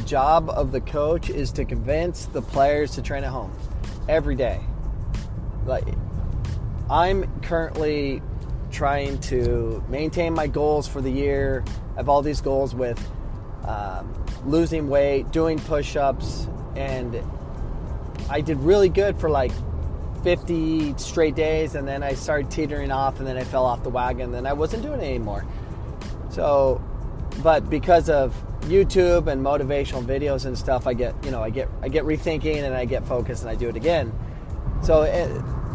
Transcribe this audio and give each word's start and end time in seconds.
job 0.00 0.50
of 0.50 0.72
the 0.72 0.80
coach 0.80 1.30
is 1.30 1.52
to 1.52 1.64
convince 1.64 2.26
the 2.26 2.42
players 2.42 2.92
to 2.92 3.02
train 3.02 3.24
at 3.24 3.30
home 3.30 3.52
every 4.08 4.34
day. 4.34 4.60
Like 5.66 5.86
I'm 6.90 7.40
currently 7.42 8.22
trying 8.70 9.18
to 9.20 9.82
maintain 9.88 10.34
my 10.34 10.46
goals 10.46 10.88
for 10.88 11.00
the 11.00 11.10
year. 11.10 11.64
I 11.94 11.98
have 11.98 12.08
all 12.08 12.22
these 12.22 12.40
goals 12.40 12.74
with 12.74 12.98
um, 13.64 14.24
losing 14.44 14.88
weight, 14.88 15.30
doing 15.30 15.58
push-ups, 15.58 16.48
and 16.76 17.20
I 18.30 18.40
did 18.40 18.58
really 18.58 18.88
good 18.88 19.18
for 19.18 19.28
like 19.28 19.52
50 20.22 20.96
straight 20.96 21.34
days, 21.34 21.74
and 21.74 21.86
then 21.86 22.02
I 22.02 22.14
started 22.14 22.50
teetering 22.50 22.90
off, 22.90 23.18
and 23.18 23.26
then 23.26 23.36
I 23.36 23.44
fell 23.44 23.64
off 23.64 23.82
the 23.82 23.90
wagon, 23.90 24.26
and 24.26 24.34
then 24.34 24.46
I 24.46 24.52
wasn't 24.52 24.82
doing 24.82 25.00
it 25.00 25.04
anymore. 25.04 25.46
So, 26.30 26.82
but 27.42 27.68
because 27.68 28.08
of 28.08 28.34
YouTube 28.62 29.26
and 29.26 29.44
motivational 29.44 30.04
videos 30.04 30.46
and 30.46 30.56
stuff, 30.56 30.86
I 30.86 30.94
get 30.94 31.14
you 31.24 31.30
know 31.30 31.42
I 31.42 31.50
get 31.50 31.68
I 31.82 31.88
get 31.88 32.04
rethinking 32.04 32.62
and 32.62 32.74
I 32.74 32.84
get 32.84 33.06
focused 33.06 33.42
and 33.42 33.50
I 33.50 33.54
do 33.54 33.68
it 33.68 33.76
again. 33.76 34.12
So 34.82 35.02
it, 35.02 35.30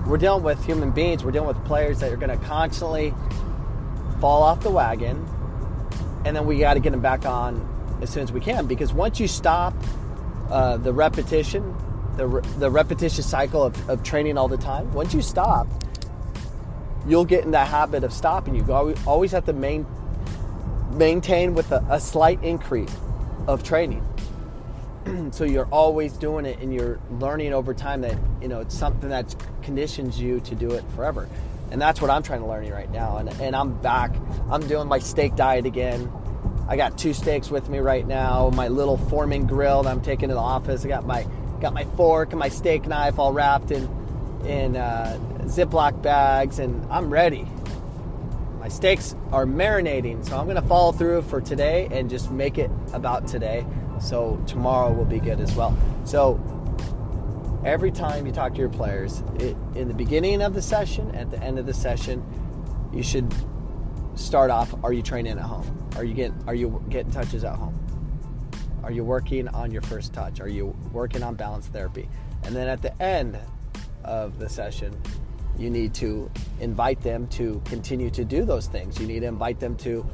we're 0.07 0.17
dealing 0.17 0.43
with 0.43 0.63
human 0.65 0.91
beings. 0.91 1.23
We're 1.23 1.31
dealing 1.31 1.47
with 1.47 1.63
players 1.65 1.99
that 1.99 2.11
are 2.11 2.17
going 2.17 2.38
to 2.38 2.45
constantly 2.45 3.13
fall 4.19 4.43
off 4.43 4.61
the 4.61 4.71
wagon, 4.71 5.25
and 6.25 6.35
then 6.35 6.45
we 6.45 6.59
got 6.59 6.75
to 6.75 6.79
get 6.79 6.91
them 6.91 7.01
back 7.01 7.25
on 7.25 7.69
as 8.01 8.09
soon 8.09 8.23
as 8.23 8.31
we 8.31 8.39
can. 8.39 8.67
Because 8.67 8.93
once 8.93 9.19
you 9.19 9.27
stop 9.27 9.73
uh, 10.49 10.77
the 10.77 10.93
repetition, 10.93 11.75
the, 12.17 12.27
re- 12.27 12.41
the 12.57 12.69
repetitious 12.69 13.29
cycle 13.29 13.63
of, 13.63 13.89
of 13.89 14.03
training 14.03 14.38
all 14.38 14.47
the 14.47 14.57
time, 14.57 14.93
once 14.93 15.13
you 15.13 15.21
stop, 15.21 15.67
you'll 17.07 17.25
get 17.25 17.43
in 17.43 17.52
that 17.52 17.67
habit 17.67 18.03
of 18.03 18.13
stopping. 18.13 18.55
You 18.55 18.95
always 19.05 19.31
have 19.31 19.45
to 19.45 19.53
main, 19.53 19.85
maintain 20.94 21.53
with 21.53 21.72
a, 21.72 21.86
a 21.89 21.99
slight 21.99 22.44
increase 22.44 22.95
of 23.47 23.63
training. 23.63 24.05
so 25.31 25.44
you're 25.44 25.67
always 25.67 26.13
doing 26.13 26.45
it 26.45 26.59
and 26.59 26.73
you're 26.73 26.99
learning 27.11 27.53
over 27.53 27.73
time 27.73 28.02
that 28.02 28.17
you 28.41 28.47
know 28.47 28.59
it's 28.59 28.77
something 28.77 29.09
that 29.09 29.36
conditions 29.61 30.19
you 30.19 30.39
to 30.41 30.55
do 30.55 30.71
it 30.71 30.83
forever. 30.95 31.27
And 31.71 31.81
that's 31.81 32.02
what 32.02 32.09
i'm 32.09 32.23
trying 32.23 32.41
to 32.41 32.47
learn 32.47 32.69
right 32.69 32.91
now. 32.91 33.17
And, 33.17 33.30
and 33.41 33.55
i'm 33.55 33.80
back. 33.81 34.16
I'm 34.49 34.66
doing 34.67 34.88
my 34.88 34.99
steak 34.99 35.36
diet 35.36 35.66
again. 35.66 36.11
I 36.67 36.77
got 36.77 36.97
two 36.97 37.14
steaks 37.14 37.49
with 37.49 37.67
me 37.69 37.80
right 37.80 38.08
now. 38.08 38.49
My 38.53 38.69
little 38.69 38.97
foreman 38.97 39.47
grill 39.47 39.83
that 39.83 39.89
i'm 39.89 40.02
taking 40.02 40.30
to 40.30 40.36
the 40.36 40.41
office. 40.41 40.86
I 40.86 40.88
got 40.88 41.05
my 41.05 41.27
got 41.59 41.73
my 41.73 41.86
fork 41.97 42.31
and 42.31 42.39
my 42.39 42.49
steak 42.49 42.88
knife 42.88 43.19
all 43.19 43.33
wrapped 43.33 43.71
in 43.71 43.83
in 44.45 44.75
uh, 44.77 45.17
ziploc 45.44 46.02
bags. 46.02 46.59
And 46.59 46.86
i'm 46.91 47.09
ready 47.09 47.47
my 48.64 48.69
steaks 48.69 49.14
are 49.33 49.45
marinating 49.45 50.25
so 50.25 50.38
i'm 50.38 50.47
to 50.47 50.61
follow 50.61 50.94
through 50.94 51.22
for 51.22 51.42
today 51.42 51.89
and 51.92 52.09
just 52.09 52.31
make 52.31 52.58
it 52.58 52.72
about 52.94 53.28
today 53.28 53.66
so 54.03 54.42
tomorrow 54.47 54.92
will 54.92 55.05
be 55.05 55.20
good 55.20 55.39
as 55.39 55.55
well. 55.55 55.75
So 56.05 56.39
every 57.66 57.92
time 57.92 58.25
you 58.25 58.31
talk 58.31 58.53
to 58.53 58.59
your 58.59 58.70
players, 58.70 59.23
it, 59.36 59.55
in 59.75 59.88
the 59.88 59.94
beginning 59.94 60.42
of 60.42 60.53
the 60.53 60.61
session, 60.61 61.16
at 61.16 61.31
the 61.31 61.42
end 61.42 61.58
of 61.58 61.66
the 61.66 61.73
session, 61.73 62.23
you 62.94 63.03
should 63.03 63.33
start 64.16 64.52
off. 64.52 64.75
Are 64.83 64.94
you 64.94 65.02
training 65.02 65.38
at 65.38 65.45
home? 65.45 65.89
Are 65.95 66.03
you 66.03 66.14
getting 66.14 66.38
Are 66.48 66.55
you 66.55 66.83
getting 66.89 67.11
touches 67.11 67.44
at 67.44 67.55
home? 67.55 67.80
Are 68.83 68.92
you 68.92 69.03
working 69.03 69.48
on 69.48 69.72
your 69.72 69.81
first 69.83 70.14
touch? 70.14 70.42
Are 70.42 70.50
you 70.50 70.75
working 70.92 71.23
on 71.23 71.36
balance 71.36 71.67
therapy? 71.67 72.09
And 72.44 72.53
then 72.53 72.67
at 72.67 72.81
the 72.81 73.02
end 73.02 73.39
of 74.03 74.38
the 74.39 74.50
session, 74.50 75.02
you 75.57 75.69
need 75.69 75.93
to 75.95 76.29
invite 76.59 77.01
them 77.01 77.27
to 77.27 77.61
continue 77.65 78.09
to 78.11 78.25
do 78.25 78.45
those 78.45 78.67
things. 78.67 78.99
You 78.99 79.07
need 79.07 79.21
to 79.21 79.27
invite 79.27 79.59
them 79.59 79.75
to 79.77 80.05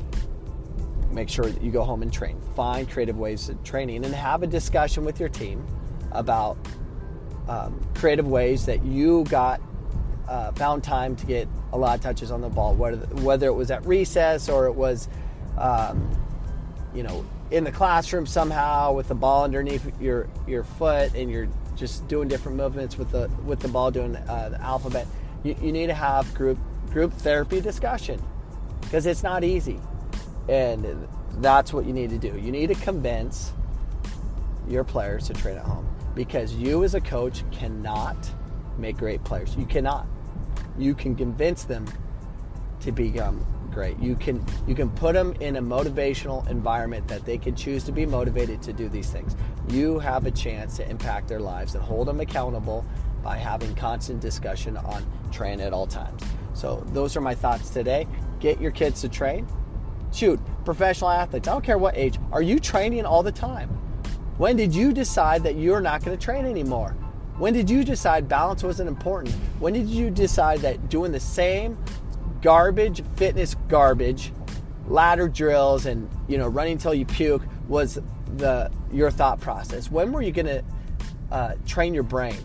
make 1.11 1.29
sure 1.29 1.45
that 1.45 1.61
you 1.61 1.71
go 1.71 1.83
home 1.83 2.01
and 2.01 2.11
train. 2.11 2.39
Find 2.55 2.89
creative 2.89 3.17
ways 3.17 3.49
of 3.49 3.63
training 3.63 4.05
and 4.05 4.13
have 4.13 4.43
a 4.43 4.47
discussion 4.47 5.05
with 5.05 5.19
your 5.19 5.29
team 5.29 5.66
about 6.11 6.57
um, 7.47 7.79
creative 7.95 8.28
ways 8.28 8.66
that 8.66 8.83
you 8.83 9.23
got 9.25 9.61
uh, 10.28 10.51
found 10.51 10.83
time 10.83 11.16
to 11.16 11.25
get 11.25 11.47
a 11.73 11.78
lot 11.78 11.97
of 11.97 12.03
touches 12.03 12.31
on 12.31 12.41
the 12.41 12.49
ball, 12.49 12.75
whether, 12.75 12.97
whether 13.23 13.47
it 13.47 13.53
was 13.53 13.72
at 13.72 13.83
recess 13.85 14.49
or 14.49 14.67
it 14.67 14.75
was, 14.75 15.09
um, 15.57 16.09
you 16.94 17.01
know, 17.01 17.25
in 17.51 17.63
the 17.63 17.72
classroom 17.72 18.28
somehow 18.28 18.94
with 18.94 19.07
the 19.07 19.16
ball 19.16 19.44
underneath 19.44 19.91
your 19.99 20.29
your 20.47 20.63
foot 20.63 21.16
and 21.16 21.31
you're 21.31 21.47
just 21.75 22.07
doing 22.07 22.28
different 22.28 22.57
movements 22.57 22.97
with 22.97 23.09
the 23.11 23.28
with 23.44 23.59
the 23.59 23.67
ball 23.67 23.89
doing 23.89 24.16
uh, 24.16 24.49
the 24.49 24.61
alphabet. 24.61 25.07
You, 25.44 25.55
you 25.61 25.72
need 25.72 25.88
to 25.88 25.94
have 25.94 26.33
group 26.33 26.57
group 26.91 27.13
therapy 27.13 27.61
discussion 27.61 28.22
because 28.81 29.05
it's 29.05 29.23
not 29.23 29.44
easy. 29.44 29.79
And 30.47 31.07
that's 31.38 31.72
what 31.72 31.85
you 31.85 31.94
need 31.94 32.09
to 32.09 32.17
do. 32.17 32.38
You 32.38 32.51
need 32.51 32.67
to 32.67 32.75
convince 32.75 33.53
your 34.67 34.83
players 34.83 35.28
to 35.28 35.33
train 35.33 35.57
at 35.57 35.66
home 35.66 35.88
because 36.16 36.53
you, 36.53 36.83
as 36.83 36.95
a 36.95 37.01
coach, 37.01 37.44
cannot 37.51 38.17
make 38.78 38.97
great 38.97 39.23
players. 39.23 39.55
You 39.55 39.66
cannot. 39.66 40.07
You 40.78 40.95
can 40.95 41.16
convince 41.16 41.63
them 41.63 41.85
to 42.81 42.91
become 42.91 43.45
great. 43.72 43.99
You 43.99 44.16
can 44.16 44.44
you 44.67 44.75
can 44.75 44.89
put 44.89 45.13
them 45.13 45.33
in 45.39 45.57
a 45.57 45.61
motivational 45.61 46.47
environment 46.49 47.07
that 47.07 47.25
they 47.25 47.38
can 47.38 47.55
choose 47.55 47.83
to 47.85 47.91
be 47.91 48.05
motivated 48.05 48.61
to 48.63 48.73
do 48.73 48.89
these 48.89 49.11
things. 49.11 49.35
You 49.69 49.99
have 49.99 50.25
a 50.25 50.31
chance 50.31 50.78
to 50.78 50.89
impact 50.89 51.28
their 51.28 51.39
lives 51.39 51.75
and 51.75 51.83
hold 51.83 52.07
them 52.07 52.19
accountable 52.19 52.85
by 53.24 53.38
having 53.38 53.74
constant 53.75 54.19
discussion 54.19 54.78
on 54.78 55.06
train 55.31 55.59
at 55.59 55.74
all 55.74 55.88
times. 55.88 56.22
So 56.53 56.84
those 56.88 57.16
are 57.16 57.22
my 57.22 57.35
thoughts 57.35 57.69
today. 57.69 58.07
Get 58.40 58.59
your 58.59 58.72
kids 58.72 59.02
to 59.02 59.09
train 59.09 59.47
shoot, 60.12 60.40
professional 60.66 61.09
athletes, 61.09 61.47
I 61.47 61.52
don't 61.52 61.63
care 61.63 61.78
what 61.78 61.96
age, 61.97 62.18
are 62.31 62.41
you 62.41 62.59
training 62.59 63.06
all 63.06 63.24
the 63.24 63.31
time? 63.31 63.69
When 64.38 64.56
did 64.56 64.74
you 64.74 64.94
decide 64.94 65.44
that 65.44 65.56
you're 65.56 65.81
not 65.81 66.03
going 66.03 66.18
to 66.18 66.24
train 66.24 66.46
anymore? 66.46 66.91
When 67.38 67.53
did 67.53 67.69
you 67.69 67.84
decide 67.84 68.28
balance 68.28 68.63
wasn't 68.63 68.90
important? 68.90 69.34
When 69.59 69.74
did 69.74 69.88
you 69.88 70.09
decide 70.09 70.59
that 70.59 70.90
doing 70.90 71.12
the 71.12 71.19
same 71.19 71.78
garbage, 72.41 73.03
fitness 73.16 73.56
garbage, 73.68 74.34
ladder 74.88 75.28
drills 75.28 75.85
and, 75.85 76.09
you 76.28 76.38
know, 76.38 76.47
running 76.47 76.74
until 76.74 76.94
you 76.94 77.06
puke 77.06 77.44
was 77.68 78.00
the 78.38 78.72
your 78.91 79.12
thought 79.12 79.40
process? 79.40 79.91
When 79.91 80.12
were 80.12 80.22
you 80.22 80.31
going 80.31 80.46
to 80.47 80.63
uh, 81.31 81.53
train 81.66 81.94
your 81.94 82.03
brain? 82.03 82.38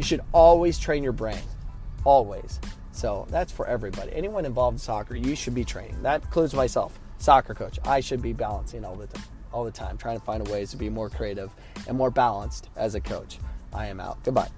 You 0.00 0.04
should 0.04 0.22
always 0.32 0.78
train 0.78 1.02
your 1.02 1.12
brain. 1.12 1.42
Always. 2.04 2.58
So 2.90 3.26
that's 3.28 3.52
for 3.52 3.66
everybody. 3.66 4.10
Anyone 4.14 4.46
involved 4.46 4.76
in 4.76 4.78
soccer, 4.78 5.14
you 5.14 5.36
should 5.36 5.54
be 5.54 5.62
training. 5.62 6.02
That 6.02 6.22
includes 6.22 6.54
myself, 6.54 6.98
soccer 7.18 7.52
coach. 7.52 7.78
I 7.84 8.00
should 8.00 8.22
be 8.22 8.32
balancing 8.32 8.82
all 8.82 8.94
the 8.94 9.08
time, 9.08 9.24
all 9.52 9.62
the 9.62 9.70
time, 9.70 9.98
trying 9.98 10.18
to 10.18 10.24
find 10.24 10.48
ways 10.48 10.70
to 10.70 10.78
be 10.78 10.88
more 10.88 11.10
creative 11.10 11.54
and 11.86 11.98
more 11.98 12.10
balanced 12.10 12.70
as 12.76 12.94
a 12.94 13.00
coach. 13.02 13.40
I 13.74 13.88
am 13.88 14.00
out. 14.00 14.24
Goodbye. 14.24 14.48